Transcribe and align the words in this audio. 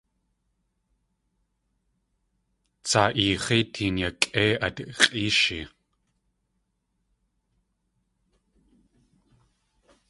Tsaa 2.85 3.09
eex̲í 3.23 3.59
teen 3.73 3.95
yakʼéi 4.03 4.51
at 4.67 4.77
x̲ʼéeshi. 4.99 5.61